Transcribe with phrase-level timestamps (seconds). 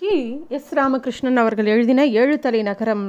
[0.00, 3.04] இன்னைக்கு எஸ் ராமகிருஷ்ணன் அவர்கள் எழுதின ஏழு தலை நகரம்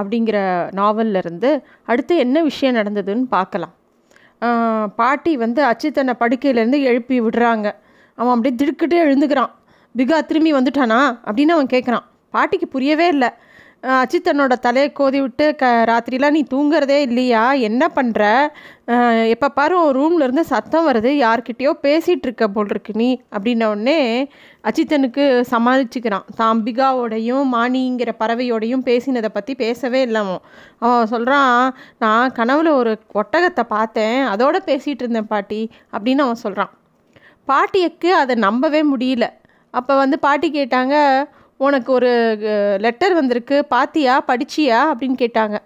[0.00, 0.38] அப்படிங்கிற
[0.80, 1.50] நாவல்லிருந்து
[1.82, 3.72] அடுத்து என்ன விஷயம் நடந்ததுன்னு பார்க்கலாம்.
[4.96, 7.66] பாட்டி வந்து அச்சித்தனை படுக்கையிலேருந்து எழுப்பி விடுறாங்க.
[8.16, 9.50] அவன் அப்படியே திடுக்கிட்டே எழுந்துக்கிறான்.
[9.96, 11.00] பிகா திரும்பி வந்துட்டானா?
[11.30, 13.30] அப்படின்னு அவன் கேட்குறான் பாட்டிக்கு புரியவே இல்லை.
[13.92, 17.42] அச்சித்தனோட தலையை கோதி விட்டு க ராத்திரிலாம் நீ தூங்குறதே இல்லையா?
[17.68, 18.22] என்ன பண்ணுற
[19.34, 21.10] எப்போ பாரு ரூம்லேருந்து சத்தம் வருது.
[21.24, 23.08] யார்கிட்டயோ பேசிகிட்டு இருக்க போல் இருக்கு நீ.
[23.34, 23.98] அப்படின்ன உடனே
[24.68, 26.26] அச்சித்தனுக்கு சமாளிச்சுக்கிறான்.
[26.38, 30.38] தான் அம்பிகாவோடையும் மானிங்கிற பறவையோடையும் பேசினதை பற்றி பேசவே இல்லாமோ
[30.84, 31.10] அவன்.
[31.12, 31.58] சொல்கிறான்
[32.04, 34.18] நான் கனவில் ஒரு ஒட்டகத்தை பார்த்தேன்.
[34.32, 35.62] அதோட பேசிகிட்டு இருந்தேன் பாட்டி.
[35.94, 36.74] அப்படின்னு அவன் சொல்கிறான்
[37.48, 39.26] பாட்டியக்கு அதை நம்பவே முடியல.
[39.74, 40.96] அப்போ வந்து பாட்டி கேட்டாங்க
[41.60, 42.10] உனக்கு ஒரு
[42.84, 44.78] லெட்டர் வந்திருக்கு பாத்தியா படிச்சியா?
[44.92, 45.56] அப்படின்னு கேட்டாங்க.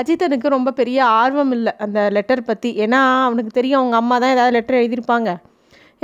[0.00, 4.54] அஜித்தனுக்கு ரொம்ப பெரிய ஆர்வம் இல்லை அந்த லெட்டர் பற்றி ஏன்னா அவனுக்கு தெரியும் அவங்க அம்மா தான் ஏதாவது
[4.56, 5.30] லெட்டர் எழுதியிருப்பாங்க.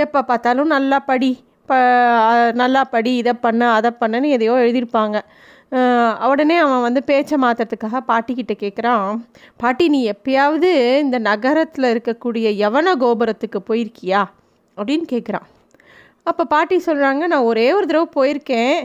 [0.05, 1.31] எப்போ பார்த்தாலும் நல்லா படி
[1.71, 1.75] ப
[2.61, 5.19] நல்லா படி இதை பண்ண அதை பண்ணன்னு எதையோ எழுதியிருப்பாங்க.
[6.31, 9.09] உடனே அவன் வந்து பேச்சை மாற்றுறதுக்காக பாட்டிக்கிட்ட கேட்குறான்
[9.63, 10.71] பாட்டி நீ எப்பயாவது
[11.05, 14.23] இந்த நகரத்தில் இருக்கக்கூடிய யவன கோபுரத்துக்கு போயிருக்கியா?
[14.77, 15.49] அப்படின்னு கேட்குறான்
[16.25, 18.85] அப்போ பாட்டி சொல்கிறாங்க நான் ஒரே ஒரு தடவை போயிருக்கேன்.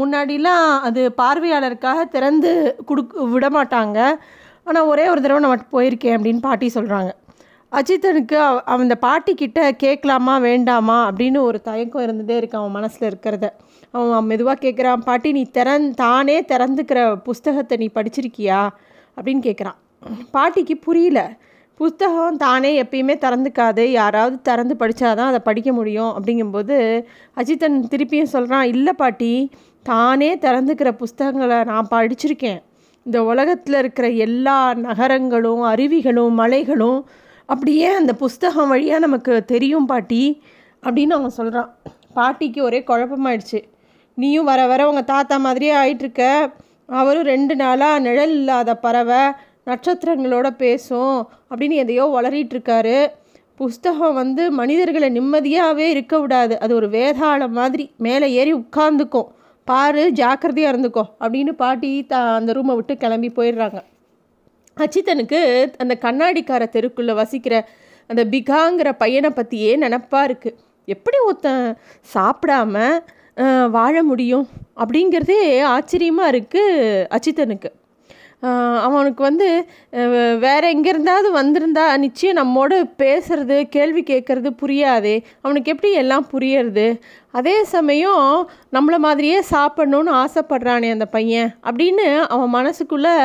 [0.00, 2.50] முன்னாடிலாம் அது பார்வையாளருக்காக திறந்து
[2.86, 3.98] கொடுக்க விட மாட்டாங்க
[4.64, 7.10] ஆனால் ஒரே ஒரு தடவை நான் போயிருக்கேன் அப்படின்னு பாட்டி சொல்கிறாங்க
[7.72, 11.10] அஜித்தனுக்கு அவ- அந்த பாட்டிக்கிட்ட கேட்கலாமா வேண்டாமா?
[11.10, 13.48] அப்படின்னு ஒரு தயக்கம் இருந்துகிட்டே இருக்கு அவன் மனசில் இருக்கிறத.
[13.90, 18.60] அவன் மெதுவாக கேட்குறான் பாட்டி நீ திறன் தானே திறந்துக்கிற புஸ்தகத்தை நீ படிச்சிருக்கியா?
[19.16, 19.78] அப்படின்னு கேட்குறான்
[20.30, 21.20] பாட்டிக்கு புரியல.
[21.74, 23.80] புஸ்தகம் தானே எப்பயுமே திறந்துக்காது.
[23.80, 26.76] யாராவது திறந்து படித்தாதான் அதை படிக்க முடியும் அப்படிங்கும்போது
[27.36, 29.50] அஜித்தன் திருப்பியும் சொல்கிறான் இல்லை பாட்டி
[29.82, 32.62] தானே திறந்துக்கிற புஸ்தகங்களை நான் படிச்சிருக்கேன்.
[33.04, 37.00] இந்த உலகத்தில் இருக்கிற எல்லா நகரங்களும் அருவிகளும் மலைகளும்
[37.46, 40.42] அப்படியே அந்த புஸ்தகம் வழியாக நமக்கு தெரியும் பாட்டி
[40.82, 41.74] அப்படின்னு அவன் சொல்கிறான்
[42.14, 43.60] பாட்டிக்கு ஒரே குழப்பமாயிடுச்சு.
[44.14, 46.52] நீயும் வர வர உங்கள் தாத்தா மாதிரியே ஆயிட்டுருக்க.
[46.86, 49.22] அவரும் ரெண்டு நாளாக நிழல் இல்லாத பறவை.
[49.66, 51.18] நட்சத்திரங்களோட பேசும்
[51.50, 52.96] அப்படின்னு எதையோ வளரிட்டு இருக்காரு
[53.60, 56.54] புஸ்தகம் வந்து மனிதர்களை நிம்மதியாகவே இருக்க விடாது.
[56.64, 57.84] அது ஒரு வேதாளம் மாதிரி.
[58.06, 59.28] மேலே ஏறி உட்காந்துக்கும்
[59.68, 63.78] பாரு ஜாக்கிரதையாக இருந்துக்கோ அப்படின்னு பாட்டி த அந்த ரூமை விட்டு கிளம்பி போயிடுறாங்க.
[64.76, 65.40] அச்சித்தனுக்கு
[65.82, 67.54] அந்த கண்ணாடிக்கார தெருக்குள்ளே வசிக்கிற
[68.10, 70.58] அந்த பிகாங்கிற பையனை பற்றியே நினப்பாக இருக்குது
[70.94, 71.64] எப்படி ஒருத்தன்
[72.14, 72.82] சாப்பிடாம
[73.76, 74.44] வாழ முடியும்
[74.82, 75.40] அப்படிங்கிறதே
[75.76, 77.70] ஆச்சரியமாக இருக்குது அச்சித்தனுக்கு.
[78.86, 79.48] அவனுக்கு வந்து
[79.90, 85.14] வேறு வேற இருந்தாவது வந்திருந்தா நிச்சயம் நம்மோட பேசுறது கேள்வி கேட்குறது புரியாதே.
[85.40, 86.86] அவனுக்கு எப்படி எல்லாம் புரியறது?
[87.30, 93.16] அதே சமயம் நம்மளை மாதிரியே சாப்பிட்ணுன்னு ஆசைப்படுறானே அந்த பையன் அப்படின்னு அவன் மனசுக்குள்ளே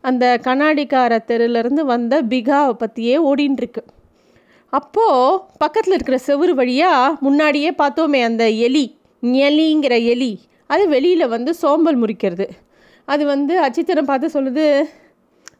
[0.00, 3.84] அந்த கண்ணாடிக்கார தெருலேருந்து வந்த பிகாவை பற்றியே ஓடின்ட்டுருக்கு
[4.72, 8.86] அப்போது பக்கத்தில் இருக்கிற செவுரு வழியாக முன்னாடியே பார்த்தோமே அந்த எலி
[9.22, 10.32] எலிங்கிற எலி.
[10.66, 12.46] அது வெளியில் வந்து சோம்பல் முறிக்கிறது.
[13.12, 14.66] அது வந்து அச்சித்திரம் பார்த்து சொல்லுது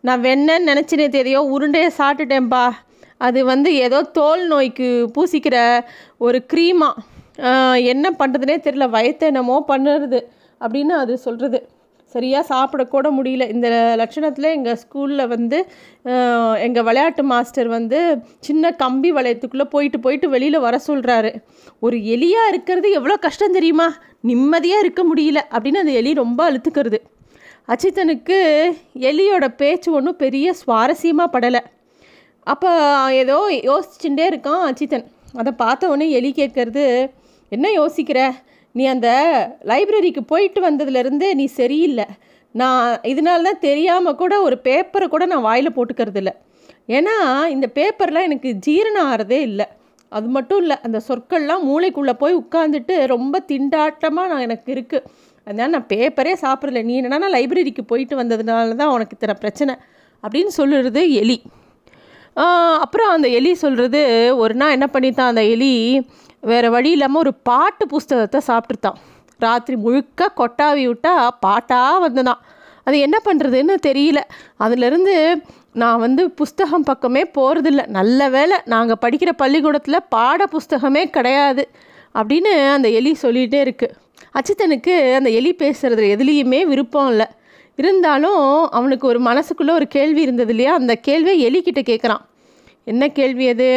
[0.06, 2.64] நான் வெண்ணன்னு நினச்சினே நேற்று உருண்டையை சாப்பிட்டுட்டேன்ப்பா
[3.26, 5.56] அது வந்து ஏதோ தோல் நோய்க்கு பூசிக்கிற
[6.26, 6.90] ஒரு க்ரீமா
[7.92, 8.86] என்ன பண்ணுறதுனே தெரியல.
[8.94, 10.20] வயத்தை என்னமோ பண்ணுறது
[10.60, 11.58] அப்படின்னு அது சொல்கிறது
[12.14, 13.44] சரியாக சாப்பிடக்கூட முடியல.
[13.54, 13.68] இந்த
[14.00, 15.58] லட்சணத்தில் எங்கள் ஸ்கூலில் வந்து
[16.66, 17.98] எங்கள் விளையாட்டு மாஸ்டர் வந்து
[18.46, 21.32] சின்ன கம்பி வளையத்துக்குள்ளே போயிட்டு போயிட்டு வெளியில் வர சொல்கிறாரு
[21.86, 23.88] ஒரு எலியாக இருக்கிறது எவ்வளோ கஷ்டம் தெரியுமா?
[24.30, 27.00] நிம்மதியாக இருக்க முடியல அப்படின்னு அந்த எலி ரொம்ப அழுத்துக்கிறது.
[27.72, 28.38] அச்சித்தனுக்கு
[29.08, 31.60] எலியோட பேச்சு ஒன்றும் பெரிய சுவாரஸ்யமாக படலை.
[32.46, 32.70] அப்போ
[33.22, 33.38] ஏதோ
[33.70, 35.06] யோசிச்சுட்டே இருக்கான் அச்சித்தன்
[35.40, 36.84] அதை பார்த்த உடனே எலி கேட்கறது
[37.52, 38.20] என்ன யோசிக்கிற?
[38.74, 39.08] நீ அந்த
[39.70, 42.06] லைப்ரரிக்கு போயிட்டு வந்ததுலேருந்து நீ சரியில்லை.
[42.54, 46.34] நான் இதனால தான் தெரியாமல் கூட ஒரு பேப்பரை கூட நான் வாயில் போட்டுக்கிறது இல்லை
[46.98, 47.16] ஏன்னா
[47.54, 49.66] இந்த பேப்பர்லாம் எனக்கு ஜீரணம் ஆகிறதே இல்லை.
[50.12, 55.08] அது மட்டும் இல்லை அந்த சொற்கள்லாம் மூளைக்குள்ளே போய் உட்காந்துட்டு ரொம்ப திண்டாட்டமாக நான் எனக்கு இருக்குது
[55.48, 59.74] அதனால் நான் பேப்பரே சாப்பிட்றல நீ என்னன்னா நான் லைப்ரரிக்கு போயிட்டு வந்ததுனால தான் உனக்கு இத்தனை பிரச்சனை?
[60.22, 61.36] அப்படின்னு சொல்லுறது எலி.
[62.80, 64.00] அப்புறம் அந்த எலி சொல்கிறது
[64.36, 65.72] ஒரு நாள் என்ன பண்ணித்தான் அந்த எலி
[66.40, 68.98] வேறு வழி இல்லாமல் ஒரு பாட்டு புஸ்தகத்தை சாப்பிட்டுத்தான்
[69.40, 72.42] ராத்திரி முழுக்க கொட்டாவி விட்டால் பாட்டாக வந்ததான்
[72.84, 74.20] அது என்ன பண்ணுறதுன்னு தெரியல.
[74.60, 75.14] அதுலேருந்து
[75.72, 81.64] நான் வந்து புஸ்தகம் பக்கமே போகிறதில்ல நல்ல வேளை நாங்கள் படிக்கிற பள்ளிக்கூடத்தில் பாட புஸ்தகமே கிடையாது
[82.14, 83.96] அப்படின்னு அந்த எலி சொல்லிகிட்டே இருக்குது
[84.36, 87.26] அச்சித்தனுக்கு அந்த எலி பேசுகிறது எதுலேயுமே விருப்பம் இல்லை.
[87.76, 90.74] இருந்தாலும் அவனுக்கு ஒரு மனசுக்குள்ளே ஒரு கேள்வி இருந்தது இல்லையா?
[90.74, 92.24] அந்த கேள்வியை எலிக்கிட்ட கேட்குறான்
[92.84, 93.68] என்ன கேள்வி அது?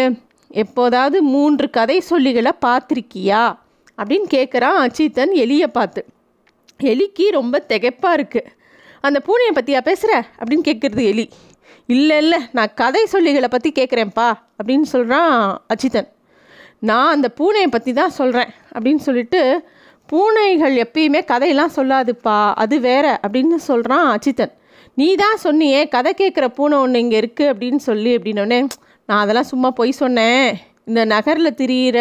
[0.51, 3.43] எப்போதாவது மூன்று கதை சொல்லிகளை பார்த்துருக்கியா?
[3.97, 6.05] அப்படின்னு கேட்குறான் அச்சித்தன் எலியை பார்த்து.
[6.79, 8.51] எலிக்கு ரொம்ப திகைப்பாக இருக்குது
[8.99, 11.25] அந்த பூனையை பற்றியா பேசுகிற அப்படின்னு கேட்குறது எலி.
[11.85, 14.27] இல்லை இல்லை நான் கதை சொல்லிகளை பற்றி கேட்குறேன்ப்பா
[14.57, 16.09] அப்படின்னு சொல்கிறான் அச்சித்தன்.
[16.79, 19.41] நான் அந்த பூனையை பற்றி தான் சொல்கிறேன் அப்படின்னு சொல்லிட்டு
[20.11, 24.53] பூனைகள் எப்பயுமே கதையெல்லாம் சொல்லாதுப்பா அது வேற அப்படின்னு சொல்கிறான் அச்சித்தன்
[24.97, 28.59] நீ தான் சொன்னியே கதை கேட்குற பூனை ஒன்று இங்கே இருக்குது அப்படின்னு சொல்லி அப்படின்னோடனே
[29.09, 30.47] நான் அதெல்லாம் சும்மா பொய் சொன்னேன்.
[30.89, 31.97] இந்த நகரில் திரியிற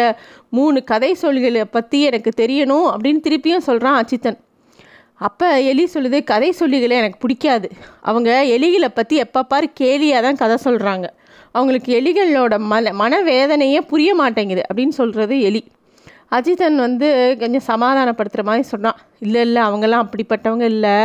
[0.57, 4.39] மூணு கதை சொல்களை பற்றி எனக்கு தெரியணும் அப்படின்னு திருப்பியும் சொல்கிறான் அச்சித்தன்
[5.27, 7.67] அப்போ எலி சொல்லுது கதை சொல்லிகளே எனக்கு பிடிக்காது.
[8.09, 11.07] அவங்க எலிகளை பற்றி எப்போ பாரு கேலியாக தான் கதை சொல்கிறாங்க
[11.51, 15.61] அவங்களுக்கு எலிகளோட மன மனவேதனையே புரிய மாட்டேங்குது அப்படின்னு சொல்கிறது எலி.
[16.37, 17.07] அஜிதன் வந்து
[17.39, 18.99] கொஞ்சம் சமாதானப்படுத்துகிற மாதிரி சொன்னான்.
[19.25, 20.97] இல்லை இல்லை அவங்கெல்லாம் அப்படிப்பட்டவங்க இல்லை.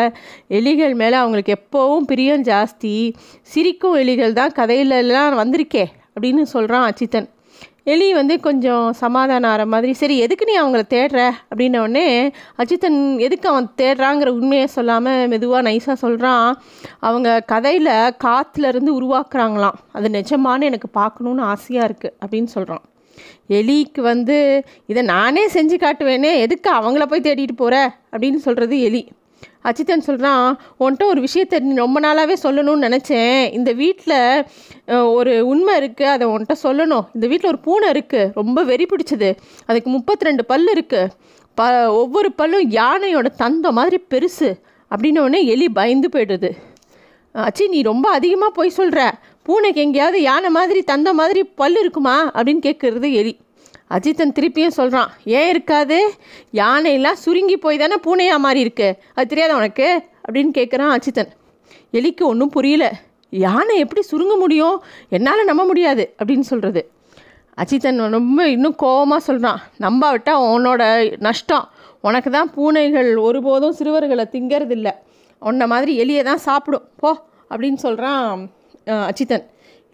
[0.58, 2.96] எலிகள் மேலே அவங்களுக்கு எப்போவும் பிரியம் ஜாஸ்தி.
[3.52, 7.28] சிரிக்கும் எலிகள் தான் கதையிலலாம் வந்திருக்கே அப்படின்னு சொல்கிறான் அஜித்தன்
[7.92, 11.20] எலி வந்து கொஞ்சம் சமாதானம் ஆகிற மாதிரி சரி எதுக்கு நீ அவங்கள தேடுற?
[11.50, 12.06] அப்படின்ன உடனே
[12.62, 16.48] அஜித்தன் எதுக்கு அவன் தேடுறாங்கிற உண்மையை சொல்லாமல் மெதுவாக நைஸாக சொல்கிறான்
[17.08, 17.94] அவங்க கதையில்
[18.24, 19.78] காற்றுலேருந்து உருவாக்குறாங்களாம்.
[19.92, 22.84] அது நிஜமானு எனக்கு பார்க்கணுன்னு ஆசையாக இருக்குது அப்படின்னு சொல்கிறான்
[23.58, 24.36] எலிக்கு வந்து
[24.92, 27.76] இதை நானே செஞ்சு காட்டுவேனே எதுக்கு அவங்கள போய் தேடிட்டு போகிற
[28.12, 29.02] அப்படின்னு சொல்கிறது எலி.
[29.68, 30.44] அச்சித்தன் சொல்கிறான்
[30.80, 33.38] உன்கிட்ட ஒரு விஷயத்தை நீ ரொம்ப நாளாகவே சொல்லணும்னு நினச்சேன்.
[33.58, 34.18] இந்த வீட்டில்
[35.18, 37.06] ஒரு உண்மை இருக்குது அதை உன்கிட்ட சொல்லணும்.
[37.16, 39.30] இந்த வீட்டில் ஒரு பூனை இருக்குது ரொம்ப வெறி பிடிச்சது.
[39.68, 41.10] அதுக்கு முப்பத்தி ரெண்டு பல் இருக்குது
[41.58, 41.66] ப
[42.02, 44.50] ஒவ்வொரு பல்லும் யானையோட தந்த மாதிரி பெருசு.
[44.90, 46.50] அப்படின்னோடனே எலி பயந்து போயிடுது.
[47.34, 49.00] அச்சி நீ ரொம்ப அதிகமாக போய் சொல்கிற
[49.46, 52.14] பூனைக்கு எங்கேயாவது யானை மாதிரி தந்த மாதிரி பல் இருக்குமா?
[52.34, 53.32] அப்படின்னு கேட்குறது எலி.
[53.96, 55.98] அஜித்தன் திருப்பியும் சொல்கிறான் ஏன் இருக்காது?
[56.52, 58.88] யானையெல்லாம் சுருங்கி போய் தானே பூனையாக மாறி இருக்கு?
[59.14, 59.88] அது தெரியாத உனக்கு?
[60.24, 61.30] அப்படின்னு கேட்குறான் அஜித்தன்.
[61.92, 62.86] எலிக்கு ஒன்றும் புரியல.
[63.30, 64.76] யானை எப்படி சுருங்க முடியும்?
[65.08, 66.82] என்னால் நம்ப முடியாது அப்படின்னு சொல்கிறது
[67.62, 70.82] அஜித்தன் ரொம்ப இன்னும் கோபமாக சொல்கிறான் நம்பாவிட்டா உன்னோட
[71.26, 71.68] நஷ்டம்.
[72.00, 74.90] உனக்கு தான் பூனைகள் ஒருபோதும் சிறுவர்களை திங்கிறதில்ல.
[75.42, 76.86] உன்ன மாதிரி எலியை தான் சாப்பிடும்.
[76.96, 77.10] போ
[77.50, 78.42] அப்படின்னு சொல்கிறான்
[78.86, 79.44] அச்சித்தன்.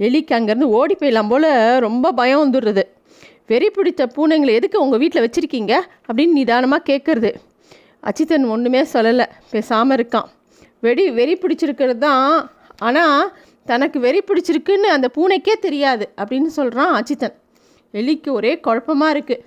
[0.07, 1.49] எலிக்கு அங்கேருந்து ஓடி போயிடலாம் போல்
[1.85, 2.85] ரொம்ப பயம் வந்துடுறது.
[3.51, 5.75] வெறி பிடித்த பூனைங்களை எதுக்கு உங்கள் வீட்டில் வச்சுருக்கீங்க?
[6.09, 7.31] அப்படின்னு நிதானமாக கேட்குறது
[8.09, 9.27] அச்சித்தன் ஒன்றுமே சொல்லலை.
[9.53, 10.29] பேசாமல் இருக்கான்.
[10.87, 12.51] வெடி வெறி பிடிச்சிருக்கிறது தான்.
[12.89, 13.33] ஆனால்
[13.71, 17.35] தனக்கு வெறி பிடிச்சிருக்குன்னு அந்த பூனைக்கே தெரியாது அப்படின்னு சொல்கிறான் அச்சித்தன்.
[17.95, 19.45] எலிக்கு ஒரே குழப்பமாக இருக்குது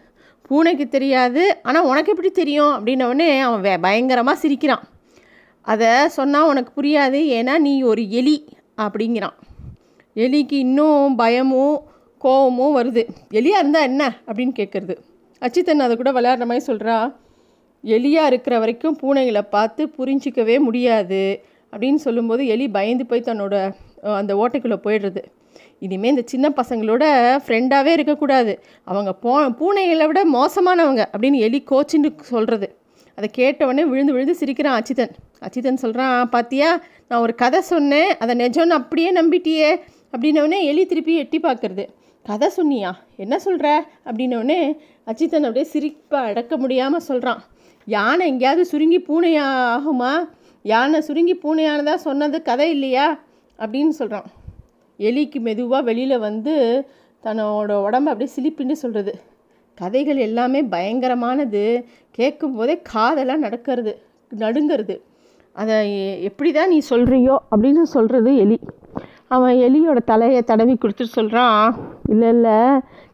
[0.50, 1.44] பூனைக்கு தெரியாது.
[1.68, 2.74] ஆனால் உனக்கு எப்படி தெரியும்?
[2.78, 4.84] அப்படின்னவொடனே அவன் வே பயங்கரமாக சிரிக்கிறான்.
[5.62, 7.20] அதை சொன்னால் உனக்கு புரியாது.
[7.38, 8.38] ஏன்னா நீ ஒரு எலி.
[8.78, 9.36] அப்படிங்கிறான்.
[10.16, 11.76] எலிக்கு இன்னும் பயமும்
[12.24, 13.02] கோவமும் வருது.
[13.32, 14.18] எலியாக இருந்தால் என்ன?
[14.28, 14.96] அப்படின்னு கேட்குறது
[15.42, 17.16] அச்சித்தன் அதை கூட விளையாடுற மாதிரி சொல்கிறா
[17.84, 21.44] எலியாக இருக்கிற வரைக்கும் பூனைகளை பார்த்து புரிஞ்சிக்கவே முடியாது.
[21.74, 23.56] அப்படின்னு சொல்லும்போது எலி பயந்து போய் தன்னோட
[24.02, 25.22] அந்த ஓட்டைக்குள்ளே போயிடுறது.
[25.80, 27.04] இனிமேல் இந்த சின்ன பசங்களோட
[27.46, 28.64] ஃப்ரெண்டாகவே இருக்கக்கூடாது.
[28.84, 32.76] அவங்க போ பூனைகளை விட மோசமானவங்க அப்படின்னு எலி கோச்சின்னு சொல்கிறது
[33.18, 36.70] அதை கேட்டவொடனே விழுந்து விழுந்து சிரிக்கிறான் அச்சிதன் அச்சிதன் சொல்கிறான் பாத்தியா
[37.08, 38.12] நான் ஒரு கதை சொன்னேன்.
[38.20, 39.70] அதை நிஜம்னு அப்படியே நம்பிட்டியே.
[40.14, 41.86] அப்படின்னவொடனே எலி திருப்பி எட்டி பார்க்குறது.
[42.26, 42.92] கதை சொன்னியா?
[43.16, 43.68] என்ன சொல்கிற
[44.06, 44.60] அப்படின்னோடனே
[45.08, 47.42] அச்சித்தன் அப்படியே சிரிப்பை அடக்க முடியாமல் சொல்கிறான்
[47.88, 50.14] யானை எங்கேயாவது சுருங்கி பூனை ஆகுமா
[50.66, 53.08] யானை சுருங்கி பூனையானதாக சொன்னது கதை இல்லையா?
[53.60, 54.28] அப்படின்னு சொல்கிறான்
[55.00, 56.54] எலிக்கு மெதுவாக வெளியில் வந்து
[57.24, 59.14] தன்னோட உடம்பு அப்படியே சிலிப்பின்னு சொல்கிறது
[59.76, 61.64] கதைகள் எல்லாமே பயங்கரமானது.
[62.12, 63.94] கேட்கும் போதே காதெல்லாம் நடக்கிறது
[64.32, 64.96] நடுங்கிறது.
[65.54, 65.78] அதை
[66.30, 68.58] எப்படி தான் நீ சொல்கிறியோ அப்படின்னு சொல்கிறது எலி.
[69.28, 71.76] அவன் எலியோட தலையை தடவி கொடுத்துட்டு சொல்கிறான்
[72.10, 72.58] இல்லை இல்லை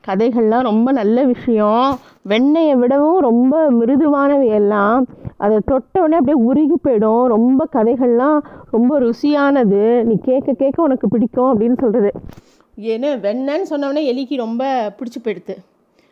[0.08, 2.00] கதைகள்லாம் ரொம்ப நல்ல விஷயம்.
[2.30, 5.08] வெண்ணெயை விடவும் ரொம்ப மிருதுவானவை எல்லாம்.
[5.38, 7.24] அதை தொட்டவுடனே அப்படியே உருகி போயிடும்.
[7.36, 8.40] ரொம்ப கதைகள்லாம்
[8.72, 9.84] ரொம்ப ருசியானது.
[10.04, 12.12] நீ கேட்க கேட்க உனக்கு பிடிக்கும் அப்படின்னு சொல்கிறது
[12.90, 14.64] ஏன்னு வெண்ணன்னு சொன்னவொடனே எலிக்கு ரொம்ப
[15.00, 15.56] பிடிச்சி போயிடுது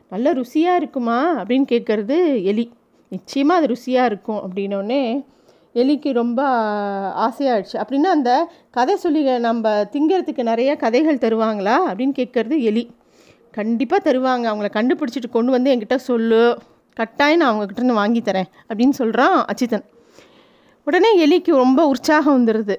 [0.10, 1.44] நல்ல ருசியாக இருக்குமா?
[1.44, 2.66] அப்படின்னு கேட்குறது எலி.
[3.10, 5.26] நிச்சயமாக அது ருசியாக இருக்கும் அப்படின்னோடனே
[5.76, 6.42] எலிக்கு ரொம்ப
[7.26, 8.32] ஆசையாகிடுச்சு அப்படின்னா அந்த
[8.72, 11.76] கதை சொல்லி நம்ம திங்கிறதுக்கு நிறைய கதைகள் தருவாங்களா?
[11.88, 12.84] அப்படின்னு கேட்குறது எலி.
[13.52, 14.46] கண்டிப்பாக தருவாங்க.
[14.52, 16.58] அவங்கள கண்டுபிடிச்சிட்டு கொண்டு வந்து என்கிட்ட சொல்லு.
[16.94, 19.86] கட்டாயம் நான் அவங்கக்கிட்டேருந்து வாங்கி தரேன் அப்படின்னு சொல்கிறான் அச்சித்தன்
[20.88, 22.76] உடனே எலிக்கு ரொம்ப உற்சாகம் வந்துடுது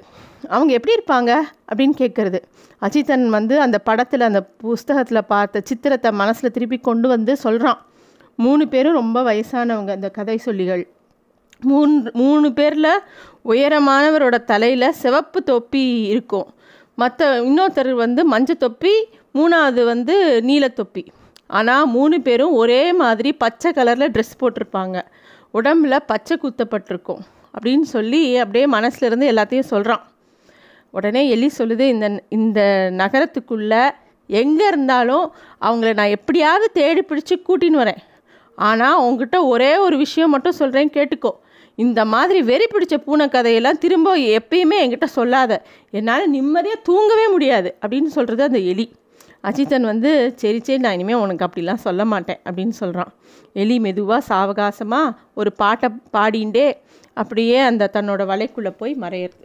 [0.49, 1.41] அவங்க எப்படி இருப்பாங்க
[1.73, 2.39] அப்படின்னு கேட்குறது.
[2.83, 7.87] அஜித்தன் வந்து அந்த படத்தில் அந்த புஸ்தகத்தில் பார்த்த சித்திரத்தை மனசில் திருப்பி கொண்டு வந்து சொல்கிறான்
[8.35, 10.89] மூணு பேரும் ரொம்ப வயசானவங்க அந்த கதை சொல்லிகள்.
[11.61, 13.03] மூணு மூணு பேரில்
[13.45, 16.55] உயரமானவரோட தலையில் சிவப்பு தொப்பி இருக்கும்.
[16.95, 18.93] மற்ற இன்னொருத்தர் வந்து மஞ்சள் தொப்பி
[19.35, 21.07] மூணாவது வந்து நீலத்தொப்பி
[21.47, 25.01] ஆனால் மூணு பேரும் ஒரே மாதிரி பச்சை கலரில் ட்ரெஸ் போட்டிருப்பாங்க.
[25.55, 27.21] உடம்புல பச்சை குத்தப்பட்டிருக்கும்
[27.59, 30.10] அப்படின்னு சொல்லி அப்படியே மனசுலேருந்து எல்லாத்தையும் சொல்கிறான்
[30.97, 32.07] உடனே எலி சொல்லுது இந்த
[32.39, 32.61] இந்த
[33.01, 33.83] நகரத்துக்குள்ளே
[34.31, 35.27] எங்கே இருந்தாலும்
[35.67, 38.01] அவங்கள நான் எப்படியாவது தேடி பிடிச்சி கூட்டின்னு வரேன்.
[38.59, 41.33] ஆனால் உங்ககிட்ட ஒரே ஒரு விஷயம் மட்டும் சொல்கிறேன் கேட்டுக்கோ.
[41.79, 45.53] இந்த மாதிரி வெறி பிடிச்ச பூனை கதையெல்லாம் திரும்ப எப்பயுமே என்கிட்ட சொல்லாத.
[45.99, 48.87] என்னால் நிம்மதியாக தூங்கவே முடியாது அப்படின்னு சொல்கிறது அந்த எலி.
[49.49, 53.13] அஜித்தன் வந்து சரி சரி நான் இனிமேல் உனக்கு அப்படிலாம் சொல்ல மாட்டேன் அப்படின்னு சொல்கிறான்
[53.63, 56.67] எலி மெதுவாக சாவகாசமாக ஒரு பாட்டை பாடிண்டே
[57.21, 59.45] அப்படியே அந்த தன்னோட வலைக்குள்ளே போய் மறையிறது.